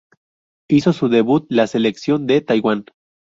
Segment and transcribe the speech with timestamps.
[0.67, 2.85] Hizo su debut la selección de Taiwán.